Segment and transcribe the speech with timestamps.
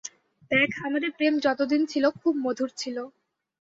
[0.51, 2.97] দেখ, আমাদের প্রেম যতদিন ছিল, খুব মধুর ছিল।